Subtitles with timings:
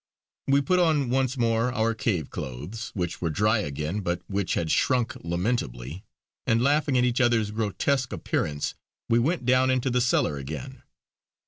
[0.47, 4.71] We put on once more our cave clothes, which were dry again but which had
[4.71, 6.03] shrunk lamentably,
[6.47, 8.73] and laughing at each other's grotesque appearance
[9.09, 10.81] we went down into the cellar again.